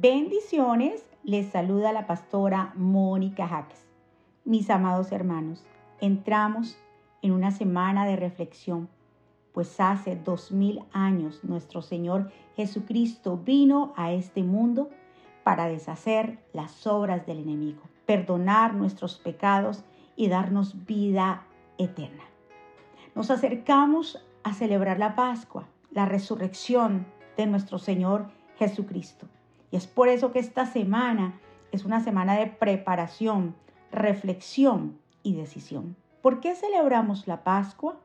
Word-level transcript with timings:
Bendiciones, 0.00 1.04
les 1.24 1.50
saluda 1.50 1.92
la 1.92 2.06
pastora 2.06 2.72
Mónica 2.76 3.48
Jaques. 3.48 3.84
Mis 4.44 4.70
amados 4.70 5.10
hermanos, 5.10 5.66
entramos 6.00 6.78
en 7.20 7.32
una 7.32 7.50
semana 7.50 8.06
de 8.06 8.14
reflexión, 8.14 8.88
pues 9.52 9.80
hace 9.80 10.14
dos 10.14 10.52
mil 10.52 10.84
años 10.92 11.42
nuestro 11.42 11.82
Señor 11.82 12.30
Jesucristo 12.54 13.38
vino 13.38 13.92
a 13.96 14.12
este 14.12 14.44
mundo 14.44 14.88
para 15.42 15.66
deshacer 15.66 16.38
las 16.52 16.86
obras 16.86 17.26
del 17.26 17.40
enemigo, 17.40 17.82
perdonar 18.06 18.74
nuestros 18.74 19.18
pecados 19.18 19.82
y 20.14 20.28
darnos 20.28 20.86
vida 20.86 21.42
eterna. 21.76 22.22
Nos 23.16 23.32
acercamos 23.32 24.24
a 24.44 24.54
celebrar 24.54 25.00
la 25.00 25.16
Pascua, 25.16 25.66
la 25.90 26.06
resurrección 26.06 27.04
de 27.36 27.46
nuestro 27.46 27.80
Señor 27.80 28.28
Jesucristo. 28.60 29.26
Y 29.70 29.76
es 29.76 29.86
por 29.86 30.08
eso 30.08 30.32
que 30.32 30.38
esta 30.38 30.66
semana 30.66 31.38
es 31.72 31.84
una 31.84 32.00
semana 32.00 32.34
de 32.38 32.46
preparación, 32.46 33.54
reflexión 33.92 34.98
y 35.22 35.34
decisión. 35.34 35.96
¿Por 36.22 36.40
qué 36.40 36.54
celebramos 36.54 37.26
la 37.26 37.44
Pascua? 37.44 38.00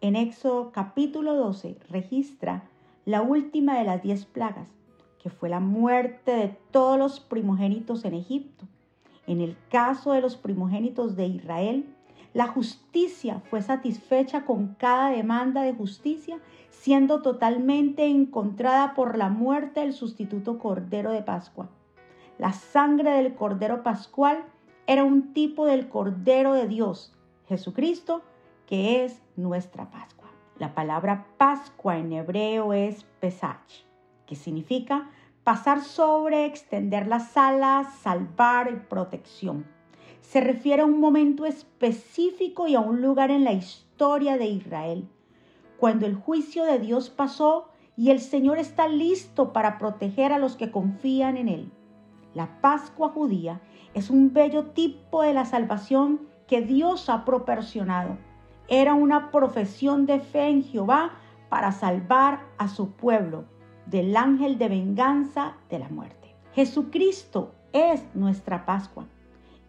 En 0.00 0.16
Éxodo 0.16 0.72
capítulo 0.72 1.34
12 1.34 1.78
registra 1.88 2.64
la 3.04 3.22
última 3.22 3.78
de 3.78 3.84
las 3.84 4.02
diez 4.02 4.26
plagas, 4.26 4.68
que 5.22 5.30
fue 5.30 5.48
la 5.48 5.60
muerte 5.60 6.32
de 6.32 6.48
todos 6.70 6.98
los 6.98 7.20
primogénitos 7.20 8.04
en 8.04 8.14
Egipto. 8.14 8.66
En 9.26 9.40
el 9.40 9.56
caso 9.70 10.12
de 10.12 10.20
los 10.20 10.36
primogénitos 10.36 11.16
de 11.16 11.26
Israel, 11.26 11.86
la 12.34 12.48
justicia 12.48 13.40
fue 13.48 13.62
satisfecha 13.62 14.44
con 14.44 14.74
cada 14.74 15.10
demanda 15.10 15.62
de 15.62 15.72
justicia, 15.72 16.40
siendo 16.68 17.22
totalmente 17.22 18.06
encontrada 18.06 18.94
por 18.94 19.16
la 19.16 19.28
muerte 19.28 19.80
del 19.80 19.92
sustituto 19.92 20.58
Cordero 20.58 21.12
de 21.12 21.22
Pascua. 21.22 21.68
La 22.38 22.52
sangre 22.52 23.12
del 23.12 23.36
Cordero 23.36 23.84
Pascual 23.84 24.44
era 24.88 25.04
un 25.04 25.32
tipo 25.32 25.64
del 25.64 25.88
Cordero 25.88 26.54
de 26.54 26.66
Dios, 26.66 27.14
Jesucristo, 27.46 28.22
que 28.66 29.04
es 29.04 29.22
nuestra 29.36 29.88
Pascua. 29.92 30.28
La 30.58 30.74
palabra 30.74 31.26
Pascua 31.38 31.98
en 31.98 32.12
hebreo 32.12 32.72
es 32.72 33.04
Pesach, 33.20 33.84
que 34.26 34.34
significa 34.34 35.08
pasar 35.44 35.82
sobre, 35.82 36.46
extender 36.46 37.06
las 37.06 37.36
alas, 37.36 37.94
salvar 37.94 38.72
y 38.72 38.76
protección 38.88 39.72
se 40.28 40.40
refiere 40.40 40.82
a 40.82 40.86
un 40.86 41.00
momento 41.00 41.46
específico 41.46 42.66
y 42.66 42.74
a 42.74 42.80
un 42.80 43.02
lugar 43.02 43.30
en 43.30 43.44
la 43.44 43.52
historia 43.52 44.36
de 44.36 44.46
Israel, 44.46 45.08
cuando 45.78 46.06
el 46.06 46.16
juicio 46.16 46.64
de 46.64 46.78
Dios 46.78 47.10
pasó 47.10 47.68
y 47.96 48.10
el 48.10 48.20
Señor 48.20 48.58
está 48.58 48.88
listo 48.88 49.52
para 49.52 49.78
proteger 49.78 50.32
a 50.32 50.38
los 50.38 50.56
que 50.56 50.70
confían 50.70 51.36
en 51.36 51.48
Él. 51.48 51.72
La 52.32 52.60
Pascua 52.60 53.10
judía 53.10 53.60
es 53.92 54.10
un 54.10 54.32
bello 54.32 54.70
tipo 54.70 55.22
de 55.22 55.34
la 55.34 55.44
salvación 55.44 56.22
que 56.48 56.62
Dios 56.62 57.08
ha 57.08 57.24
proporcionado. 57.24 58.16
Era 58.66 58.94
una 58.94 59.30
profesión 59.30 60.06
de 60.06 60.18
fe 60.18 60.48
en 60.48 60.64
Jehová 60.64 61.12
para 61.48 61.70
salvar 61.70 62.40
a 62.58 62.66
su 62.68 62.90
pueblo 62.90 63.44
del 63.86 64.16
ángel 64.16 64.58
de 64.58 64.68
venganza 64.68 65.54
de 65.70 65.78
la 65.78 65.88
muerte. 65.90 66.34
Jesucristo 66.54 67.54
es 67.72 68.02
nuestra 68.14 68.66
Pascua. 68.66 69.06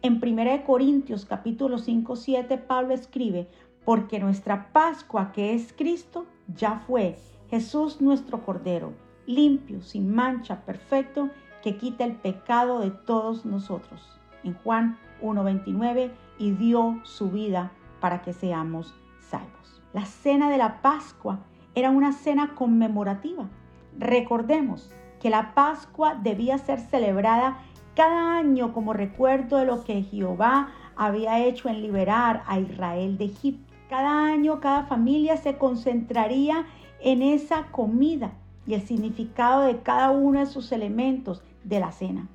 En 0.05 0.21
1 0.23 0.65
Corintios 0.67 1.25
capítulo 1.25 1.79
5, 1.79 2.15
7 2.15 2.59
Pablo 2.59 2.93
escribe, 2.93 3.49
porque 3.85 4.19
nuestra 4.19 4.71
Pascua 4.71 5.31
que 5.31 5.55
es 5.55 5.73
Cristo 5.73 6.27
ya 6.47 6.83
fue 6.85 7.17
Jesús 7.49 8.01
nuestro 8.01 8.45
Cordero, 8.45 8.93
limpio, 9.25 9.81
sin 9.81 10.13
mancha, 10.13 10.61
perfecto, 10.63 11.31
que 11.63 11.77
quita 11.77 12.03
el 12.03 12.17
pecado 12.17 12.81
de 12.81 12.91
todos 12.91 13.47
nosotros. 13.47 14.19
En 14.43 14.53
Juan 14.53 14.99
1.29, 15.23 16.11
y 16.37 16.51
dio 16.51 16.99
su 17.01 17.31
vida 17.31 17.71
para 17.99 18.21
que 18.21 18.33
seamos 18.33 18.93
salvos. 19.21 19.81
La 19.91 20.05
cena 20.05 20.51
de 20.51 20.59
la 20.59 20.83
Pascua 20.83 21.39
era 21.73 21.89
una 21.89 22.11
cena 22.11 22.53
conmemorativa. 22.53 23.49
Recordemos 23.97 24.91
que 25.19 25.31
la 25.31 25.55
Pascua 25.55 26.13
debía 26.13 26.59
ser 26.59 26.79
celebrada 26.79 27.57
cada 27.95 28.37
año 28.37 28.73
como 28.73 28.93
recuerdo 28.93 29.57
de 29.57 29.65
lo 29.65 29.83
que 29.83 30.03
Jehová 30.03 30.69
había 30.95 31.43
hecho 31.43 31.69
en 31.69 31.81
liberar 31.81 32.43
a 32.45 32.59
Israel 32.59 33.17
de 33.17 33.25
Egipto. 33.25 33.73
Cada 33.89 34.25
año 34.25 34.59
cada 34.59 34.83
familia 34.83 35.37
se 35.37 35.57
concentraría 35.57 36.65
en 36.99 37.21
esa 37.21 37.67
comida 37.71 38.33
y 38.67 38.73
el 38.73 38.81
significado 38.81 39.61
de 39.61 39.79
cada 39.79 40.11
uno 40.11 40.39
de 40.39 40.45
sus 40.45 40.71
elementos 40.71 41.41
de 41.63 41.79
la 41.79 41.91
cena. 41.91 42.27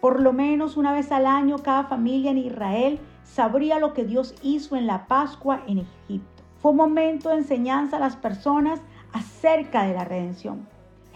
Por 0.00 0.20
lo 0.20 0.32
menos 0.32 0.76
una 0.76 0.92
vez 0.92 1.12
al 1.12 1.26
año 1.26 1.58
cada 1.58 1.84
familia 1.84 2.30
en 2.30 2.38
Israel 2.38 2.98
sabría 3.22 3.78
lo 3.78 3.92
que 3.92 4.04
Dios 4.04 4.34
hizo 4.42 4.76
en 4.76 4.86
la 4.86 5.06
Pascua 5.06 5.62
en 5.66 5.78
Egipto. 5.78 6.42
Fue 6.60 6.72
un 6.72 6.78
momento 6.78 7.30
de 7.30 7.36
enseñanza 7.36 7.96
a 7.96 8.00
las 8.00 8.16
personas 8.16 8.80
acerca 9.12 9.84
de 9.84 9.94
la 9.94 10.04
redención. 10.04 10.66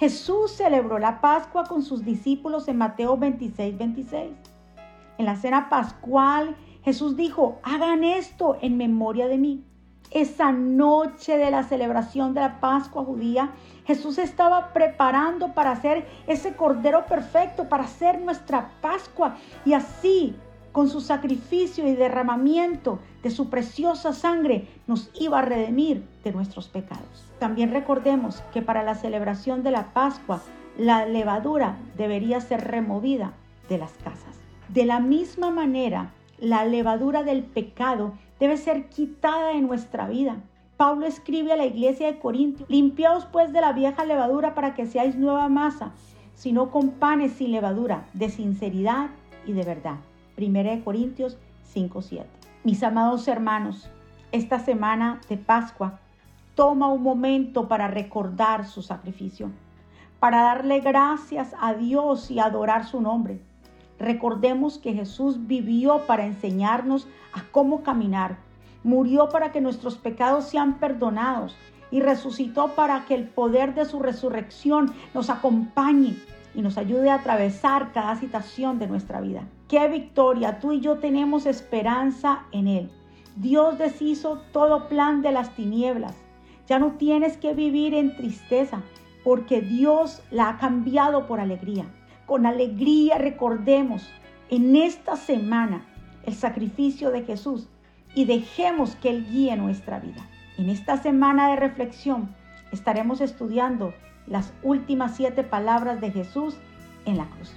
Jesús 0.05 0.51
celebró 0.51 0.99
la 0.99 1.23
Pascua 1.23 1.65
con 1.65 1.81
sus 1.81 2.05
discípulos 2.05 2.69
en 2.69 2.77
Mateo 2.77 3.17
26, 3.17 3.79
26. 3.79 4.33
En 5.17 5.25
la 5.25 5.35
cena 5.35 5.71
pascual, 5.71 6.57
Jesús 6.83 7.17
dijo, 7.17 7.59
hagan 7.63 8.05
esto 8.05 8.59
en 8.61 8.77
memoria 8.77 9.29
de 9.29 9.39
mí. 9.39 9.65
Esa 10.11 10.53
noche 10.53 11.39
de 11.39 11.51
la 11.51 11.63
celebración 11.63 12.35
de 12.35 12.43
la 12.43 12.61
Pascua 12.61 13.03
judía, 13.03 13.53
Jesús 13.87 14.19
estaba 14.19 14.75
preparando 14.75 15.55
para 15.55 15.71
hacer 15.71 16.07
ese 16.27 16.55
cordero 16.55 17.07
perfecto, 17.07 17.71
para 17.71 17.85
hacer 17.85 18.21
nuestra 18.21 18.73
Pascua. 18.83 19.37
Y 19.65 19.73
así 19.73 20.37
con 20.75 20.89
su 20.89 21.01
sacrificio 21.01 21.87
y 21.87 21.95
derramamiento 21.95 22.99
de 23.23 23.31
su 23.31 23.49
preciosa 23.49 24.13
sangre, 24.13 24.67
nos 24.89 25.09
iba 25.15 25.39
a 25.39 25.43
redimir 25.43 26.05
de 26.25 26.33
nuestros 26.33 26.67
pecados. 26.67 27.31
También 27.39 27.71
recordemos 27.71 28.43
que 28.53 28.61
para 28.61 28.83
la 28.83 28.97
celebración 28.97 29.63
de 29.63 29.71
la 29.71 29.93
Pascua, 29.93 30.43
la 30.77 31.07
levadura 31.07 31.79
debería 31.97 32.41
ser 32.41 32.65
removida 32.65 33.35
de 33.69 33.79
las 33.79 33.93
casas. 33.93 34.41
De 34.69 34.85
la 34.85 34.99
misma 34.99 35.53
manera, 35.53 36.11
la 36.41 36.65
levadura 36.65 37.23
del 37.23 37.45
pecado 37.45 38.15
debe 38.41 38.57
ser 38.57 38.89
quitada 38.89 39.51
de 39.51 39.61
nuestra 39.61 40.09
vida. 40.09 40.39
Pablo 40.77 41.07
escribe 41.07 41.53
a 41.53 41.57
la 41.57 41.67
iglesia 41.67 42.09
de 42.09 42.19
Corintios, 42.19 42.69
limpiaos 42.69 43.27
pues 43.27 43.53
de 43.53 43.61
la 43.61 43.73
vieja 43.73 44.05
levadura 44.05 44.57
para 44.57 44.75
que 44.75 44.87
seáis 44.87 45.15
nueva 45.15 45.49
masa, 45.49 45.93
sino 46.35 46.73
con 46.73 46.91
panes 46.91 47.31
sin 47.35 47.53
levadura, 47.53 48.09
de 48.13 48.29
sinceridad 48.29 49.11
y 49.47 49.53
de 49.53 49.63
verdad. 49.63 49.99
1 50.37 50.83
Corintios 50.85 51.39
5:7. 51.73 52.25
Mis 52.65 52.83
amados 52.83 53.29
hermanos, 53.29 53.89
esta 54.33 54.59
semana 54.59 55.21
de 55.29 55.37
Pascua, 55.37 56.01
toma 56.55 56.89
un 56.89 57.03
momento 57.03 57.69
para 57.69 57.89
recordar 57.89 58.67
su 58.67 58.83
sacrificio, 58.83 59.51
para 60.19 60.43
darle 60.43 60.81
gracias 60.81 61.55
a 61.61 61.75
Dios 61.75 62.31
y 62.31 62.41
adorar 62.41 62.87
su 62.87 63.01
nombre. 63.01 63.41
Recordemos 63.99 64.79
que 64.79 64.93
Jesús 64.93 65.47
vivió 65.47 66.07
para 66.07 66.27
enseñarnos 66.27 67.07
a 67.33 67.43
cómo 67.53 67.83
caminar, 67.83 68.39
murió 68.83 69.29
para 69.29 69.53
que 69.53 69.61
nuestros 69.61 69.97
pecados 69.97 70.47
sean 70.47 70.79
perdonados 70.79 71.57
y 71.91 72.01
resucitó 72.01 72.75
para 72.75 73.05
que 73.05 73.15
el 73.15 73.29
poder 73.29 73.75
de 73.75 73.85
su 73.85 74.01
resurrección 74.01 74.93
nos 75.15 75.31
acompañe 75.31 76.17
y 76.55 76.63
nos 76.63 76.79
ayude 76.79 77.11
a 77.11 77.17
atravesar 77.17 77.93
cada 77.93 78.17
situación 78.17 78.79
de 78.79 78.87
nuestra 78.87 79.21
vida. 79.21 79.49
¡Qué 79.69 79.89
victoria! 79.89 80.61
Tú 80.61 80.73
y 80.73 80.81
yo 80.81 80.99
tenemos 80.99 81.47
esperanza 81.47 82.45
en 82.53 82.69
Él. 82.69 82.91
Dios 83.37 83.79
deshizo 83.79 84.41
todo 84.53 84.89
plan 84.89 85.23
de 85.23 85.33
las 85.33 85.55
tinieblas. 85.57 86.15
Ya 86.69 86.79
no 86.79 86.93
tienes 86.93 87.37
que 87.37 87.53
vivir 87.53 87.95
en 87.95 88.17
tristeza 88.17 88.83
porque 89.25 89.61
Dios 89.61 90.23
la 90.31 90.51
ha 90.51 90.59
cambiado 90.59 91.27
por 91.27 91.41
alegría. 91.41 91.87
Con 92.27 92.47
alegría 92.47 93.19
recordemos 93.19 94.09
en 94.51 94.77
esta 94.77 95.17
semana 95.17 95.85
el 96.25 96.35
sacrificio 96.35 97.11
de 97.11 97.23
Jesús 97.23 97.69
y 98.15 98.27
dejemos 98.27 98.95
que 98.97 99.11
Él 99.11 99.27
guíe 99.29 99.57
nuestra 99.57 99.99
vida. 99.99 100.29
En 100.57 100.71
esta 100.71 100.97
semana 100.97 101.49
de 101.49 101.57
reflexión 101.57 102.35
estaremos 102.75 103.21
estudiando 103.21 103.95
las 104.27 104.53
últimas 104.63 105.17
siete 105.17 105.43
palabras 105.43 106.01
de 106.01 106.11
Jesús 106.11 106.57
en 107.07 107.17
la 107.17 107.27
cruz. 107.27 107.53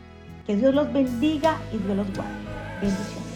Que 0.45 0.55
Dios 0.55 0.73
los 0.73 0.91
bendiga 0.93 1.57
y 1.73 1.77
Dios 1.77 1.97
los 1.97 2.07
guarde. 2.15 2.31
Bendiciones. 2.81 3.26